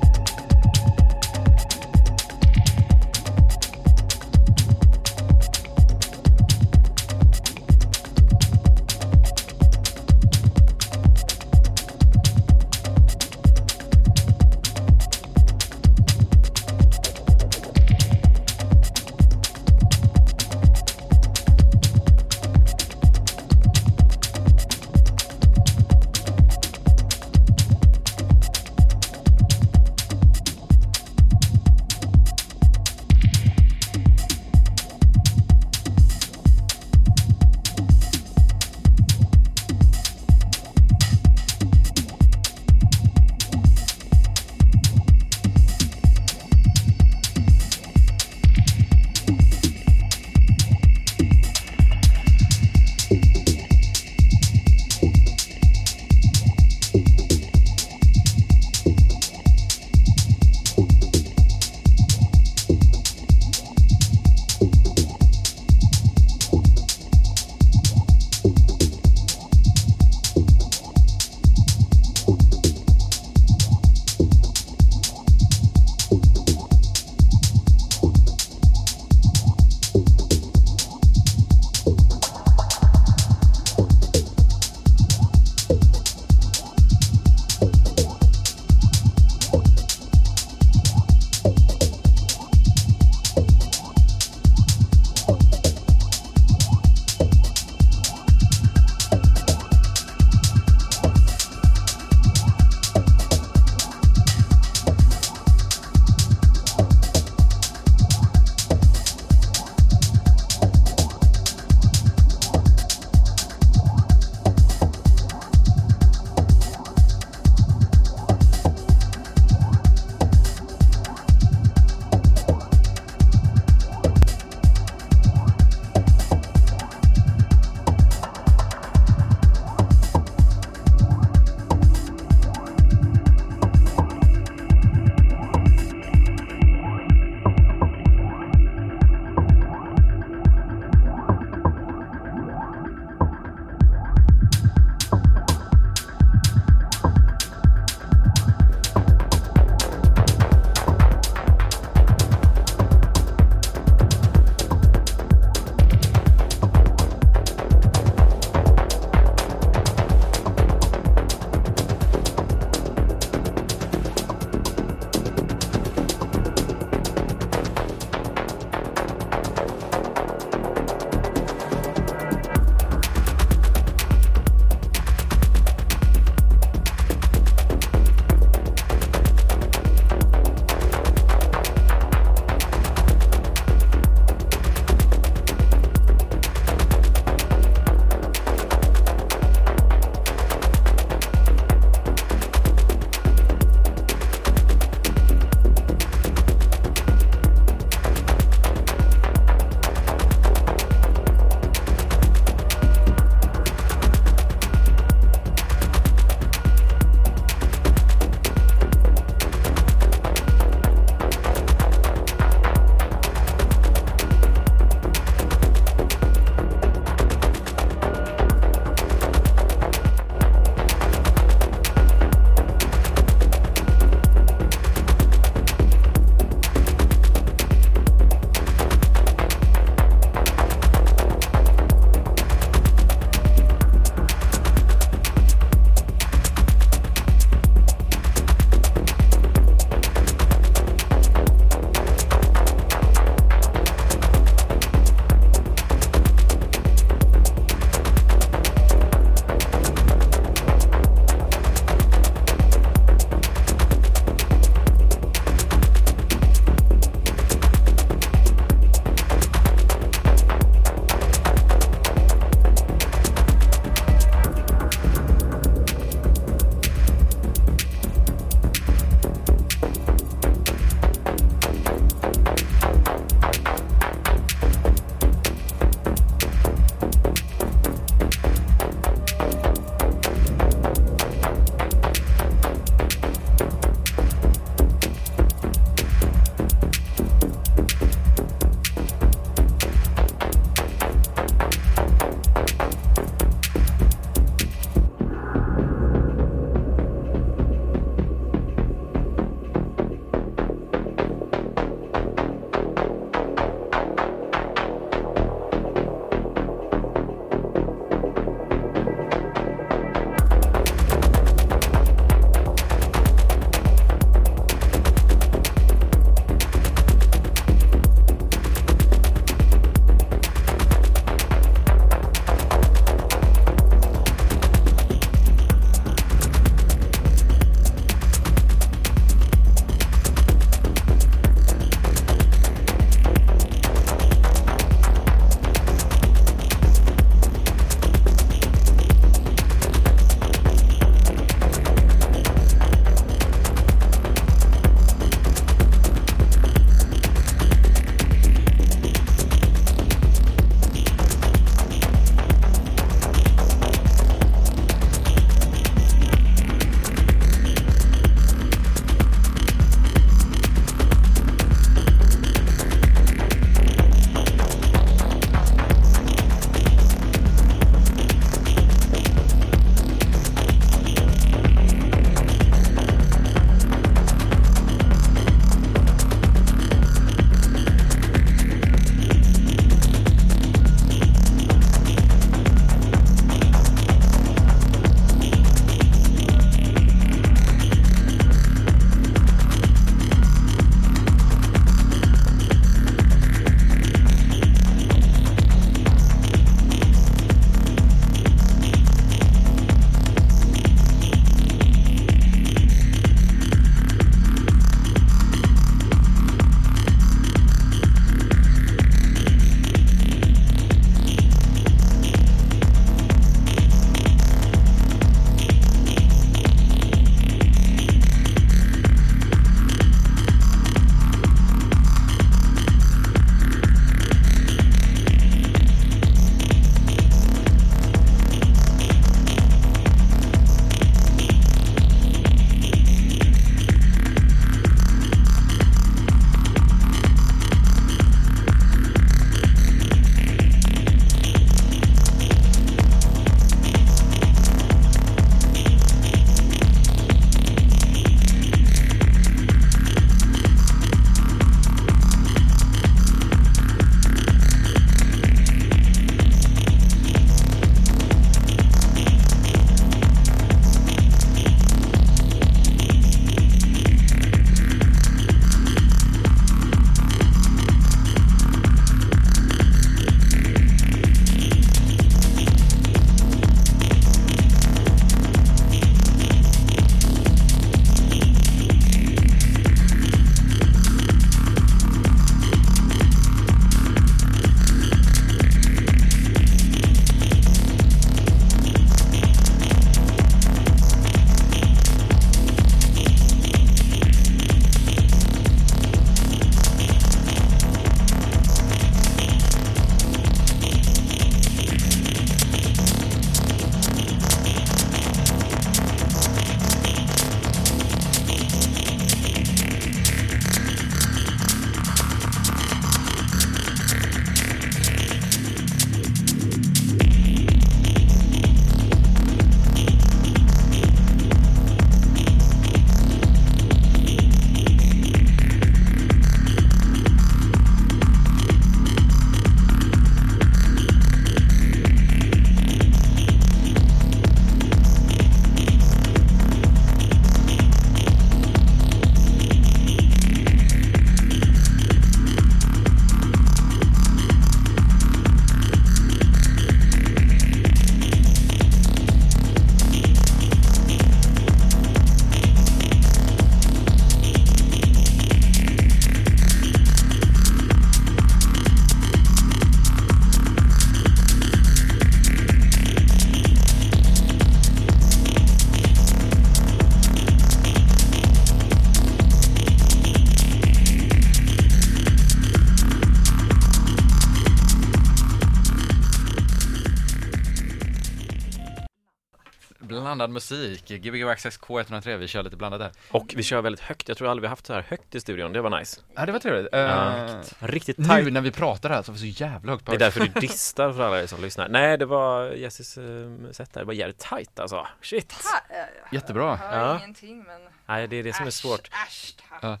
[580.28, 583.10] Blandad musik, Gbg Access K103, vi kör lite blandat där.
[583.30, 584.28] Och vi kör väldigt högt.
[584.28, 585.72] Jag tror aldrig vi haft så här högt i studion.
[585.72, 586.20] Det var nice.
[586.34, 586.88] Ja, det var trevligt.
[586.92, 587.36] Ja.
[587.36, 588.52] Eh, Riktigt nu tajt.
[588.52, 590.46] när vi pratar här så var det så jävla högt på Det är därför du
[590.60, 591.88] distar för alla er som lyssnar.
[591.88, 594.00] Nej, det var Jesses uh, sätt där.
[594.00, 595.06] Det var jävligt tajt alltså.
[595.22, 595.48] Shit.
[595.48, 596.66] Ta, eh, Jättebra.
[596.82, 597.18] Jag hör Ja.
[597.18, 599.10] ingenting men Nej, det är det som är äsch, svårt.
[599.28, 600.00] Äsch, tack.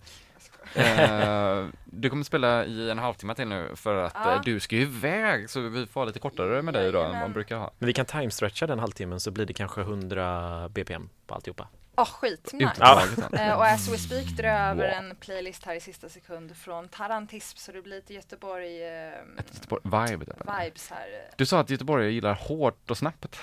[0.74, 0.82] Ja.
[0.82, 4.34] Eh, du kommer spela i en halvtimme till nu för att Ja.
[4.34, 7.18] eh, du ska ju iväg så vi får ha lite kortare med dig idag än
[7.20, 7.70] man brukar ha.
[7.78, 11.68] Men vi kan timestretcha den halvtimmen så blir det kanske 100 BPM på alltihopa.
[11.96, 12.64] Åh, skitnice.
[12.66, 13.34] Uttaget sen.
[13.34, 15.10] Eh, och As We Speak drar jag över Wow.
[15.10, 20.08] en playlist här i sista sekund från Tarantism så det blir lite Göteborg eh, Göteborg-
[20.10, 20.24] Vibe.
[20.64, 21.06] vibes här.
[21.36, 23.40] Du sa att Göteborg gillar hårt och snabbt.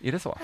[0.00, 0.38] Är det så?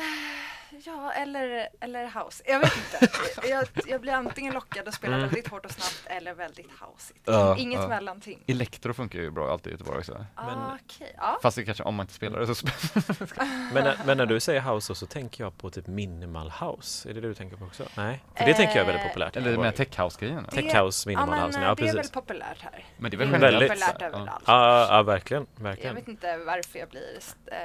[0.86, 2.42] Ja, eller, eller house.
[2.46, 3.08] Jag vet inte.
[3.48, 5.28] jag, jag blir antingen lockad att spela Mm.
[5.28, 7.20] väldigt hårt och snabbt eller väldigt houseigt.
[7.24, 7.88] Ja, Inget ja.
[7.88, 8.44] mellanting.
[8.46, 10.26] Elektro funkar ju bra alltid i Göteborg också.
[10.34, 10.44] Ah,
[10.84, 11.38] Okej, ja.
[11.42, 12.66] Fast det kanske, om man inte spelar det så
[13.72, 17.10] Men, när- men när du säger house så tänker jag på typ minimal house.
[17.10, 17.84] Är det det du tänker på också?
[17.96, 19.36] Nej, för det tänker jag är väldigt Eh, populärt.
[19.36, 20.46] Eller med techhouse-grejen.
[20.50, 21.58] Det- Tech house, Ja, minimal men house.
[21.58, 22.12] eh, Ja, det är väl precis.
[22.12, 22.84] populärt här.
[22.98, 23.50] Men det är väl Väldigt.
[23.50, 23.72] generellt.
[23.72, 24.44] populärt så här, överallt.
[24.46, 25.94] Ja, ja, verkligen, Jag verkligen.
[25.94, 27.18] vet inte varför jag blir...
[27.46, 27.56] Eh,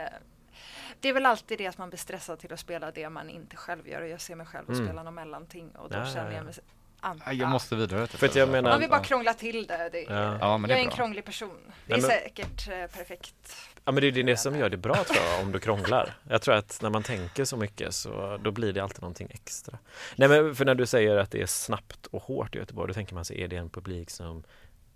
[1.01, 3.55] det är väl alltid det att man blir stressad till att spela det man inte
[3.55, 4.87] själv gör och jag ser mig själv att Mm.
[4.87, 6.35] spela något mellanting och då Ja, känner ja, ja.
[6.37, 6.51] jag mig...
[6.51, 6.59] s-
[6.99, 8.07] an- Ja, jag måste vidare.
[8.07, 9.89] För att jag menar- Man vill bara krångla till det.
[9.91, 10.37] det är, Ja.
[10.41, 11.57] Ja, men det jag är är en krånglig person.
[11.67, 13.55] Det Nej, är men- säkert eh, perfekt.
[13.85, 16.17] Ja, men det är det det som gör det bra tror jag, om du krånglar.
[16.29, 19.77] Jag tror att när man tänker så mycket så då blir det alltid någonting extra.
[20.15, 22.93] Nej men för när du säger att det är snabbt och hårt i Göteborg, då
[22.93, 24.43] tänker man sig, är det en publik som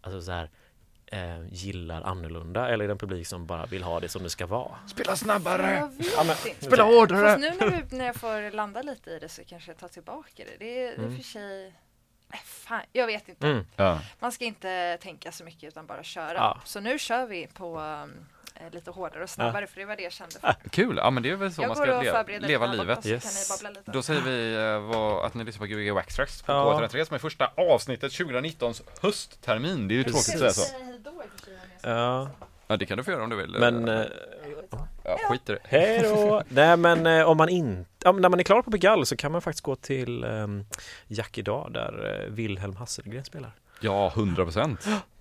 [0.02, 0.50] alltså så här,
[1.12, 4.30] eh, gillar annorlunda eller är det en publik som bara vill ha det som det
[4.30, 4.76] ska vara?
[4.88, 5.90] Spela snabbare!
[6.16, 6.36] Ja, men-.
[6.60, 7.28] Spela hårdare!
[7.28, 9.88] Fast nu när, vi, när jag får landa lite i det så kanske jag tar
[9.88, 10.56] tillbaka det.
[10.60, 11.16] Det är, Mm.
[11.18, 11.74] för sig...
[12.32, 13.48] Nej, fan, jag vet inte.
[13.48, 13.66] Mm.
[13.76, 14.00] Ja.
[14.20, 16.34] Man ska inte tänka så mycket utan bara köra.
[16.34, 16.62] Ja.
[16.66, 18.26] Så nu kör vi på um,
[18.72, 20.40] lite hårdare och snabbare för det var det jag kände.
[20.40, 20.56] För.
[20.70, 23.06] Kul, ja men det är väl så jag man ska leva, leva livet.
[23.06, 23.24] Yes.
[23.24, 23.92] kan ni babbla lite.
[23.92, 26.80] Då säger vi eh, vad, att ni lyssnar på Gbg Waxtrax på Ja.
[26.82, 29.88] K103 som är första avsnittet 2019s hösttermin.
[29.88, 30.26] Det är ju Precis.
[30.26, 31.90] tråkigt att säga så.
[31.90, 32.30] Ja,
[32.72, 33.56] Ja, det kan du få göra om du vill.
[33.60, 34.06] men eh,
[35.04, 35.60] ja, skit i det.
[35.64, 36.44] hej då!
[36.50, 39.32] Nej men eh, om man inte, ja, när man är klar på Begall så kan
[39.32, 40.66] man faktiskt gå till um,
[41.08, 43.52] Jack idag där eh, Wilhelm Hasselgren spelar.
[43.80, 44.88] Ja, 100 procent.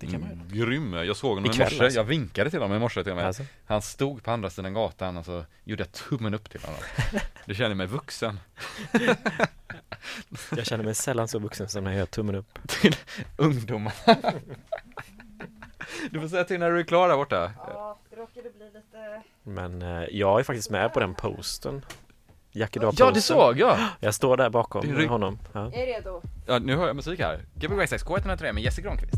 [0.00, 1.98] Det kan man Mm, Grym, jag såg honom i morse, alltså.
[2.00, 3.26] jag vinkade till honom i morse till och med.
[3.26, 3.42] Alltså.
[3.66, 6.80] Han stod på andra sidan gatan och så gjorde jag tummen upp till honom.
[7.44, 8.40] Du känner mig vuxen.
[10.56, 12.58] Jag känner mig sällan så vuxen som när jag gör tummen upp.
[12.68, 12.96] Till
[13.36, 13.92] ungdomarna.
[16.10, 17.52] Du får säga till när du är klar där borta.
[17.58, 19.22] Ja, det råkade bli lite...
[19.42, 21.84] Men eh, jag är faktiskt med på den posten.
[22.52, 23.78] Jack idag Ja, det såg jag!
[24.00, 25.38] Jag står där bakom Det är rygg- honom.
[25.52, 25.72] Ja.
[25.72, 26.22] Är jag redo?
[26.46, 27.44] Ja, nu hör jag musik här.
[27.54, 29.14] Gbg Waxtrax K103 med Jesse Granqvist.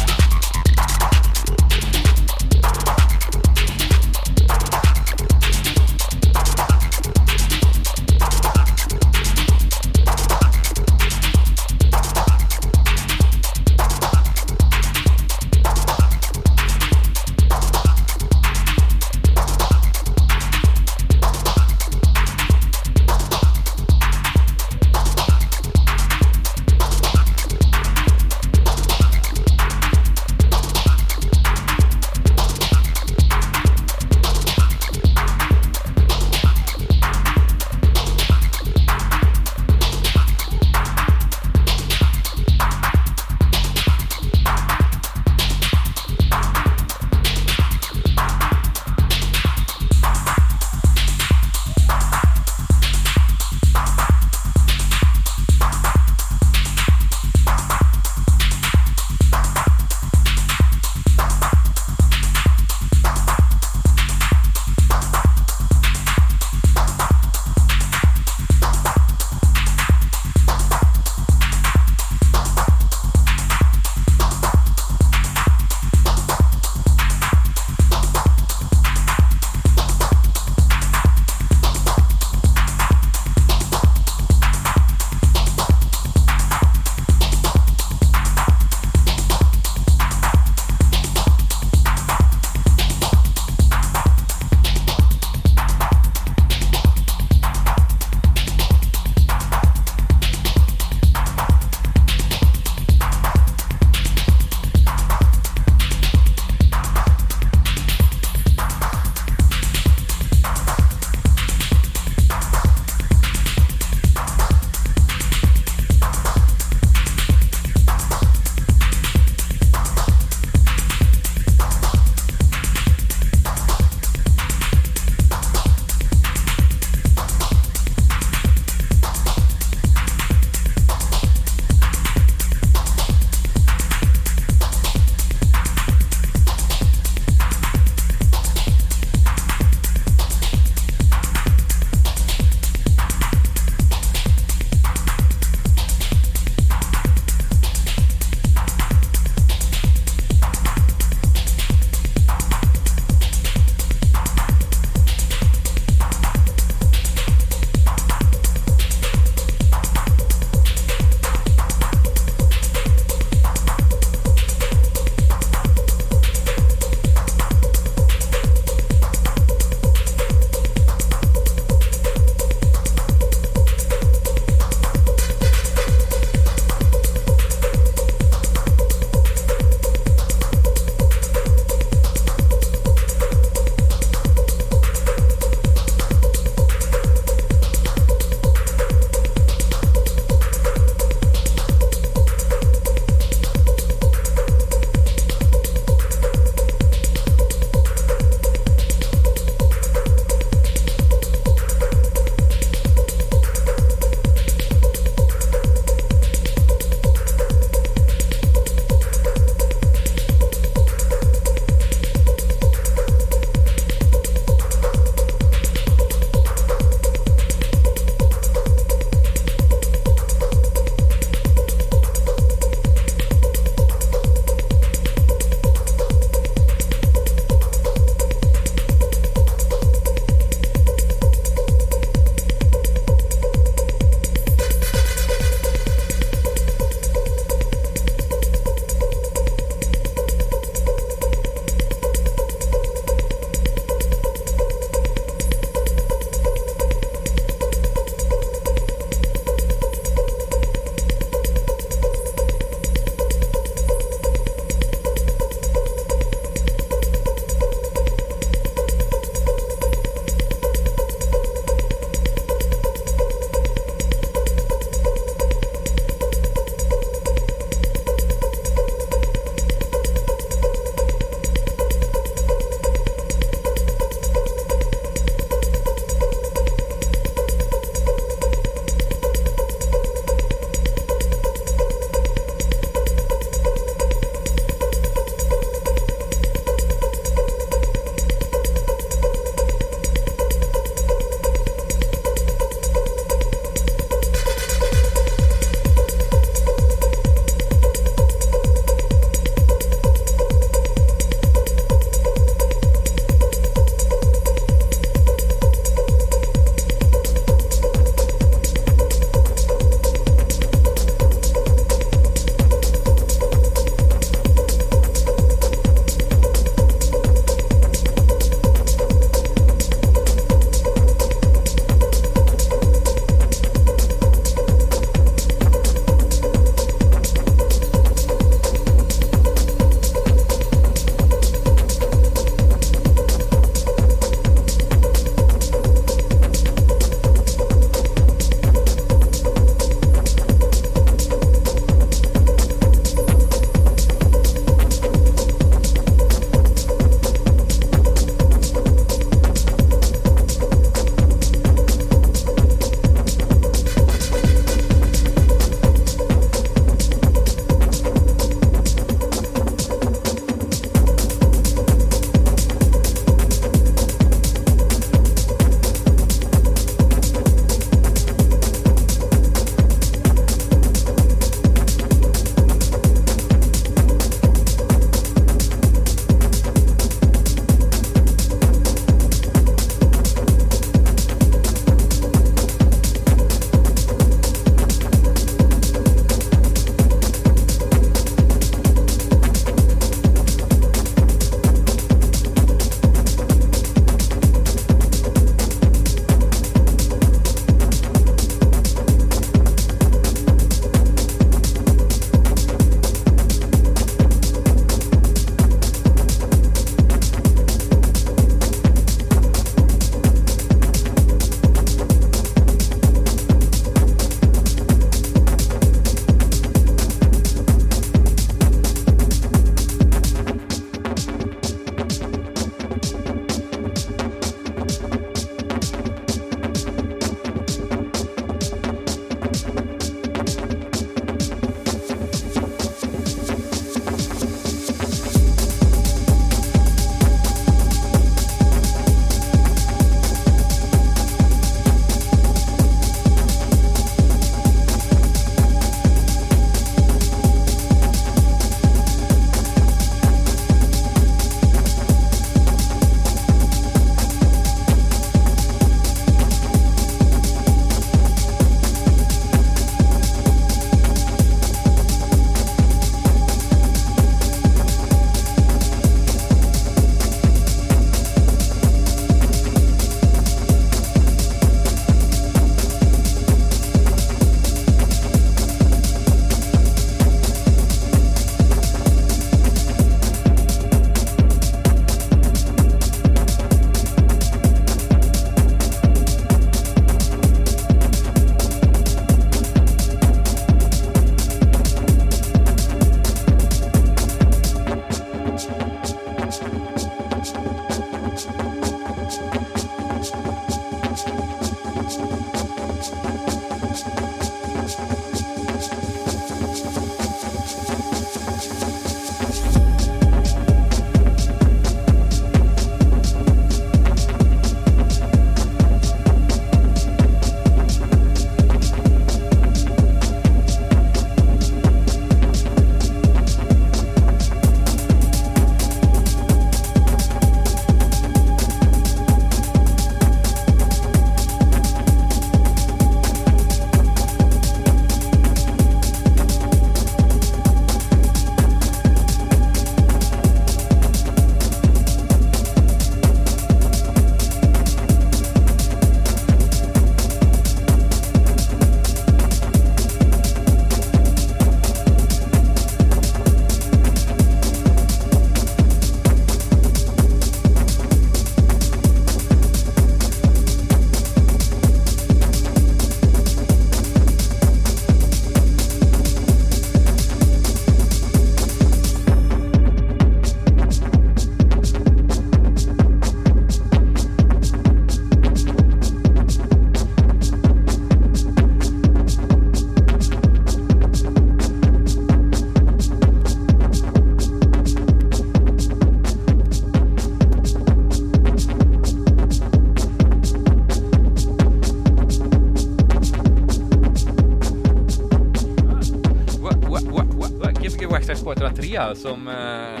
[599.06, 600.00] Tre som eh,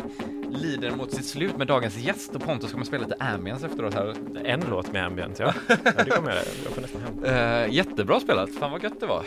[0.50, 4.14] lider mot sitt slut med dagens gäst och Pontus kommer spela lite ambience efteråt här.
[4.44, 5.54] En låt med ambient, ja.
[5.68, 7.24] ja det kommer jag, jag får nästan hem.
[7.24, 9.24] Eh, jättebra spelat, fan vad gött det var.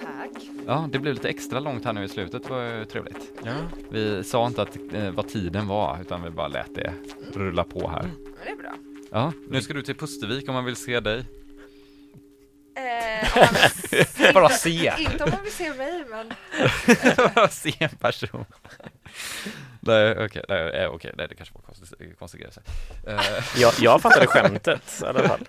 [0.00, 0.48] Tack.
[0.66, 3.32] Ja, det blev lite extra långt här nu i slutet, det var ju trevligt.
[3.44, 3.52] Ja.
[3.90, 6.92] Vi sa inte att, eh, vad tiden var, utan vi bara lät det
[7.34, 8.02] rulla på här.
[8.02, 8.10] Men
[8.44, 8.74] det är bra.
[9.10, 11.24] Ja, nu ska du till Pustervik om man vill se dig.
[13.18, 14.92] Eh, Bara se.
[14.98, 16.32] Inte om man vill se mig, men
[17.50, 18.44] se en person.
[19.80, 22.50] Nej, okej, nej, eh, okej, nej, det kanske var konstigt, konstig grej.
[23.06, 23.20] Eh,
[23.56, 25.48] Jag, jag fattade skämtet i alla fall.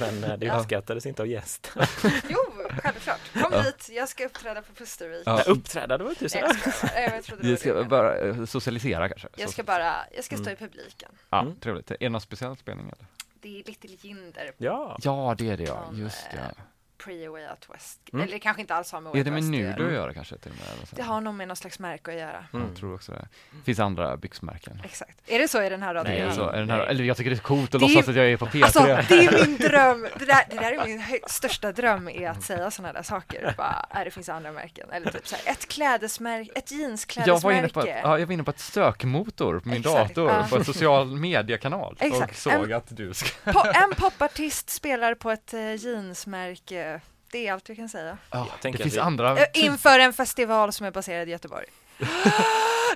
[0.00, 0.58] Men eh, det Ja.
[0.58, 1.72] uppskattades inte av gäst.
[2.28, 2.38] jo,
[2.82, 3.20] självklart.
[3.32, 3.60] Kom Ja.
[3.62, 5.22] hit, jag ska uppträda på Pustervik.
[5.26, 5.42] Ja.
[5.46, 6.38] Uppträda, det var inte Nej, så.
[6.38, 7.84] jag ska bara, jag trodde det Vi var ska det.
[7.84, 9.28] bara eh, socialisera kanske.
[9.36, 10.52] Jag ska bara, jag ska stå Mm.
[10.54, 11.10] i publiken.
[11.30, 11.56] Ja, Mm.
[11.60, 11.90] trevligt.
[11.90, 13.06] Är det någon speciell spelning eller?
[13.40, 14.98] Det är Little Jinder, Ja.
[15.02, 16.62] Ja, det är det ja, just ja.
[17.04, 18.00] Pre Way Out West.
[18.12, 18.28] Mm.
[18.28, 20.14] Eller kanske inte alls har med Är Way det Out med nudo att göra.
[20.14, 20.38] kanske?
[20.38, 20.96] Till och med, eller så?
[20.96, 22.44] Det har nog med någon slags märke att göra.
[22.52, 22.66] Mm.
[22.68, 23.28] Jag tror också det.
[23.64, 24.80] Finns andra byxmärken?
[24.84, 25.18] Exakt.
[25.26, 26.10] Är det så i den här radion?
[26.10, 27.86] Nej, Nej, alltså, alltså, är den här, eller jag tycker det är coolt att Det
[27.86, 28.64] är låtsas ju- att jag är på P3.
[28.64, 28.80] Alltså,
[29.14, 30.08] det är min dröm.
[30.18, 33.54] Det där, det där är min största dröm, är att säga sådana där saker.
[33.56, 34.90] Bara, äh, det finns andra märken.
[34.90, 37.72] Eller typ så här, ett klädesmärke, ett jag, var inne jeansklädesmärke.
[37.72, 41.06] på, ja, jag var inne på ett sökmotor på min Exakt, dator, på en social
[41.16, 42.38] mediekanal och Exakt.
[42.38, 43.50] såg En- att du ska...
[43.50, 46.95] Po- en popartist spelar på ett eh, jeansmärke.
[47.30, 48.18] Det är allt vi kan säga.
[48.30, 49.38] Ja, det finns vi- andra...
[49.38, 51.66] Eh, inför en festival som är baserad i Göteborg.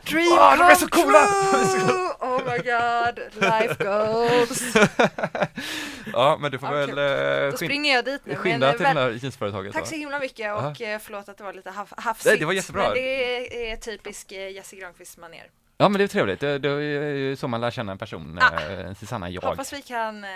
[0.05, 1.19] Dream Ah, de är så coola!
[2.23, 4.62] Oh my god, life goals.
[6.12, 8.36] ja, men du får Ja, väl eh, Då springer jag dit nu.
[8.36, 9.73] skynda men, eh, till det väl- där jeansföretaget.
[9.73, 12.27] Tack så himla mycket och eh, förlåt att det var lite haf- hafsigt.
[12.27, 12.82] Nej, det var jättebra.
[12.82, 13.36] Men det
[13.69, 15.47] är, är typisk Jesse Granqvist manér.
[15.81, 16.40] Ja, men det är trevligt.
[16.40, 18.61] Det, det är ju så man lär känna en person, Ah.
[18.70, 19.43] eh, Susanna jag.
[19.43, 20.31] Hoppas vi kan eh,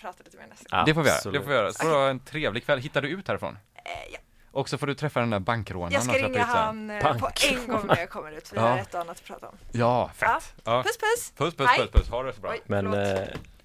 [0.00, 0.84] prata lite mer nästa gång.
[0.86, 1.30] Det får vi göra.
[1.32, 1.72] Det får vi göra.
[1.72, 2.78] Så du ha en trevlig kväll.
[2.78, 3.58] Hittar du ut härifrån?
[3.74, 3.82] Eh,
[4.12, 4.18] ja.
[4.50, 7.66] Och så får du träffa den där bankrånaren Jag ska ringa han eh, på en
[7.66, 8.52] gång när jag kommer ut.
[8.52, 8.62] Vi Ja.
[8.62, 9.54] har ett och annat att prata om.
[9.72, 10.54] Ja, fett.
[10.64, 10.82] Ja.
[10.82, 11.32] Puss puss!
[11.36, 12.08] Puss, puss, puss, puss.
[12.08, 12.50] Ha det så bra.
[12.50, 13.18] Oj, Men eh,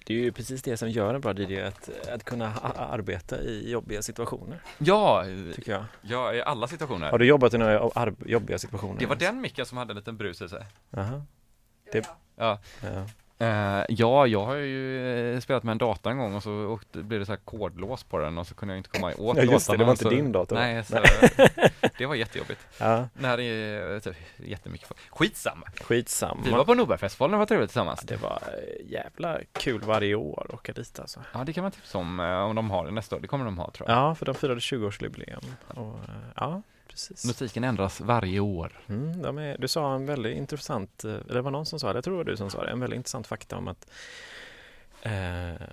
[0.06, 3.70] det är ju precis det som gör en bra DJ, att, att kunna arbeta i
[3.70, 5.24] jobbiga situationer, Ja,
[5.54, 5.84] tycker jag.
[6.02, 7.10] ja, i alla situationer.
[7.10, 7.90] Har du jobbat i några
[8.26, 9.00] jobbiga situationer?
[9.00, 10.66] Det var den micken som hade en liten brus i sig.
[10.96, 11.22] Aha.
[11.84, 12.58] Det det- var jag.
[12.82, 12.88] Ja.
[12.94, 13.06] Ja.
[13.38, 17.02] Eh, ja, jag har ju eh, spelat med en data en gång och så åkte,
[17.02, 19.42] blev det så här kodlås på den och så kunde jag inte komma åt Ja,
[19.42, 20.56] just det, det var inte så, din dator?
[20.56, 20.98] Nej, så,
[21.98, 22.60] det var jättejobbigt.
[22.78, 25.00] ja, När det är typ, jättemycket folk.
[25.10, 25.66] Skitsamma.
[25.80, 26.42] skitsamma.
[26.44, 28.00] Vi var på Nobelfestivalen och var trevligt tillsammans.
[28.00, 31.20] Det var eh, jävla kul varje år att åka dit alltså.
[31.32, 33.20] Ja, det kan man tipsa om om de har det nästa år.
[33.20, 33.98] Det kommer de ha tror jag.
[33.98, 35.44] Ja, för de firade 20-årsjubileum.
[35.68, 35.98] Och,
[36.36, 37.24] ja, precis.
[37.24, 38.80] Musiken ändras varje år.
[38.88, 42.04] Mm, är, du sa en väldigt intressant, eh, det var någon som sa det, jag
[42.04, 43.90] tror det var du som sa det, en väldigt intressant fakta om att
[45.02, 45.66] eh,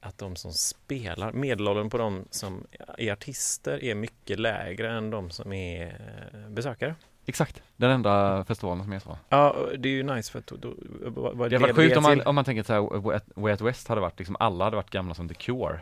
[0.00, 2.66] att de som spelar, medelåldern på de som
[2.98, 5.86] är artister är mycket lägre än de som är
[6.32, 6.94] eh, besökare.
[7.26, 9.18] Exakt, den enda festivalen som är så.
[9.28, 10.74] Ja, det är ju nice för att då, då,
[11.06, 12.26] vad, vad Det hade varit sjukt om man, till?
[12.26, 12.80] om man tänker så här,
[13.40, 15.80] Way Out West hade varit liksom, alla hade varit gamla som The Cure.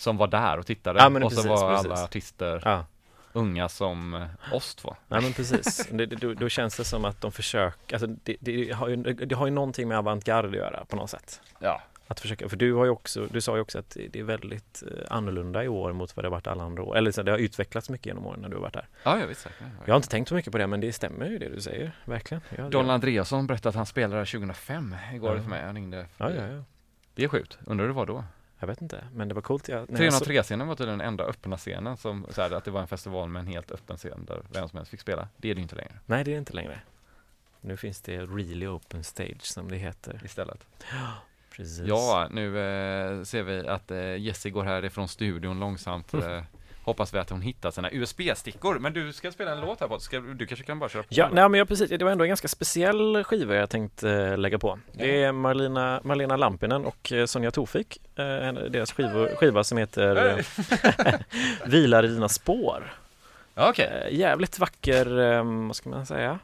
[0.00, 0.98] Som var där och tittade.
[1.00, 1.86] Ja, och så var precis.
[1.90, 2.84] alla artister Ja,
[3.32, 4.96] unga som eh, oss två.
[5.08, 5.88] nej men precis.
[5.92, 8.96] Det, det, då, då känns det som att de försöker, alltså det, det, har ju,
[8.96, 11.40] det har ju någonting med avantgarde att göra på något sätt.
[11.58, 11.82] Ja.
[12.06, 14.82] Att försöka, för du har ju också, du sa ju också att det är väldigt
[14.90, 16.96] eh, annorlunda i år mot vad det har varit alla andra år.
[16.96, 18.88] Eller så det har utvecklats mycket genom åren när du har varit där.
[19.02, 19.40] Ja, jag visst.
[19.40, 19.58] säkert.
[19.84, 21.92] Jag har inte tänkt så mycket på det men det stämmer ju det du säger,
[22.04, 22.42] verkligen.
[22.56, 25.42] Ja, Donald Andreasson berättade att han spelade 2005 igår Ja.
[25.42, 25.62] för mig.
[25.64, 26.06] Han ringde.
[26.16, 26.64] ja, ja, ja.
[27.14, 27.58] Det är sjukt.
[27.66, 28.24] Undrar hur det var då?
[28.60, 29.68] Jag vet inte, men det var coolt.
[29.68, 32.64] Jag, när jag så- 303-scenen var tydligen den enda öppna scenen som, så här, att
[32.64, 35.28] det var en festival med en helt öppen scen där vem som helst fick spela.
[35.36, 36.80] Det är det inte längre Nej, det är det inte längre.
[37.60, 40.20] Nu finns det really open stage som det heter.
[40.24, 40.66] istället.
[41.50, 41.86] Precis.
[41.86, 46.14] Ja, nu eh, ser vi att eh, Jessie går härifrån studion långsamt.
[46.14, 46.42] Eh,
[46.90, 48.78] hoppas vi att hon hittar sina USB-stickor.
[48.78, 49.98] Men du ska spela en låt här på.
[49.98, 51.08] Ska, du kanske kan bara köra på?
[51.10, 51.90] Ja, nej, men jag, precis.
[51.90, 54.78] Det var ändå en ganska speciell skiva jag tänkte eh, lägga på.
[54.92, 57.98] Det är Marlena, Marlena Lampinen och eh, Sonja Tofik.
[58.18, 60.44] Eh, deras skiva, skiva som heter
[61.66, 62.92] Vilar i dina spår.
[63.54, 64.02] Ja, Okej.
[64.06, 66.38] Eh, jävligt vacker, eh, vad ska man säga?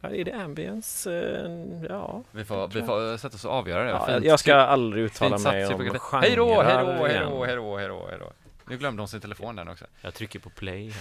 [0.00, 1.12] Ja, är det ambience?
[1.12, 2.22] Eh, ja.
[2.30, 3.90] Vi får, vi får sätta oss och avgöra det.
[3.90, 7.88] ja jag ska aldrig uttala mig om genrer Hej då, hej då, hej då, hej
[7.88, 8.32] då, hej då.
[8.72, 9.86] Nu glömde hon sin telefon där också.
[10.00, 10.92] Jag trycker på play.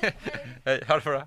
[0.64, 1.26] Hej, ha det bra.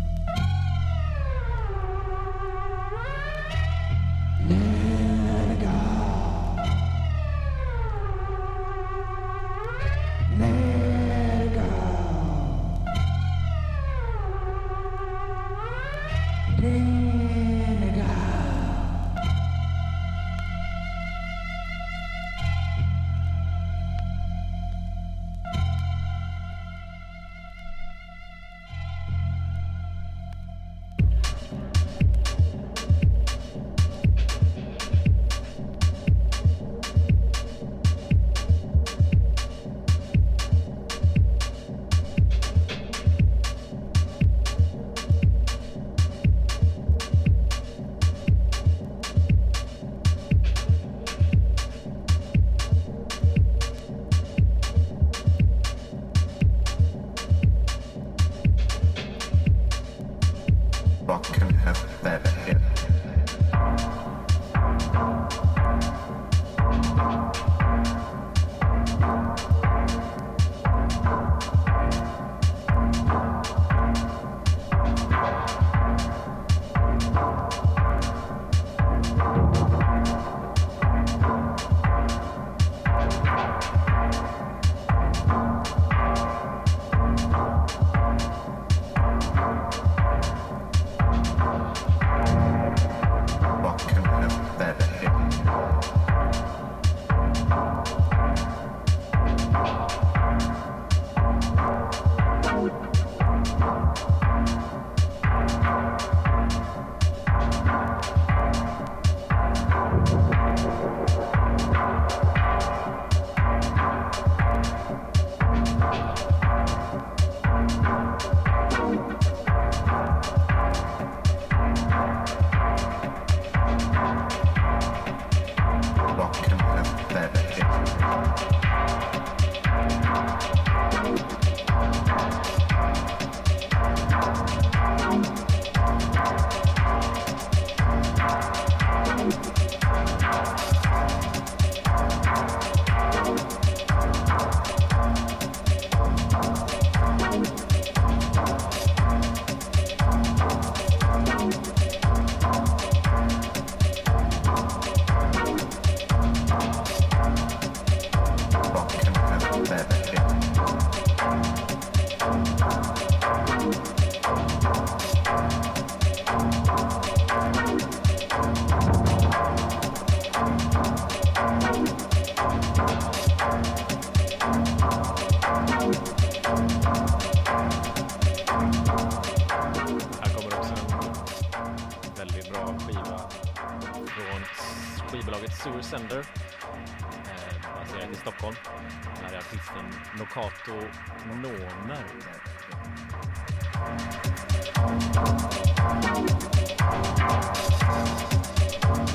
[191.25, 192.05] ekonomer.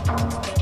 [0.08, 0.55] Mm.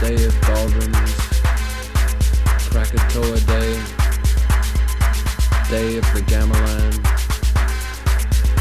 [0.00, 1.12] Day of Ballrooms,
[2.70, 3.72] Krakatoa Day,
[5.68, 6.94] Day of the Gamelan,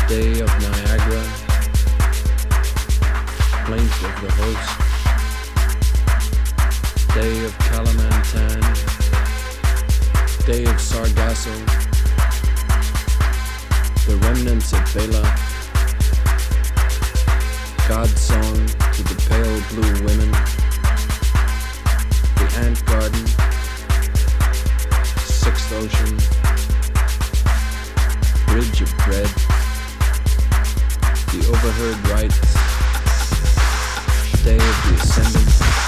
[0.08, 1.24] Day of Niagara,
[3.66, 4.70] Plaint of the Host,
[7.14, 8.62] Day of Kalamantan,
[10.48, 11.54] Day of Sargasso,
[14.08, 15.24] the remnants of Bela.
[17.88, 20.57] God's song to the pale blue women.
[22.58, 23.28] Hand Garden,
[25.28, 26.18] Sixth Ocean,
[28.48, 29.30] Bridge of Dread,
[31.32, 32.54] The Overheard Rites,
[34.44, 35.87] Day of the Ascendant.